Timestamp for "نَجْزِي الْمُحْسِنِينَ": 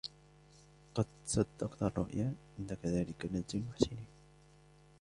3.25-4.05